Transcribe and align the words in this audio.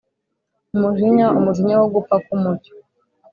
umujinya, 0.75 1.27
umujinya 1.37 1.75
wo 1.81 1.87
gupfa 1.93 2.15
k'umucyo. 2.25 2.73